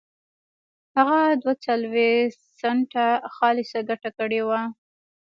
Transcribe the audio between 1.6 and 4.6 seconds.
څلوېښت سنټه خالصه ګټه کړې